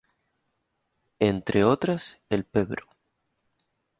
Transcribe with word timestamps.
Entre 1.19 1.63
otras, 1.63 2.19
el 2.31 2.43
Pbro. 2.43 2.87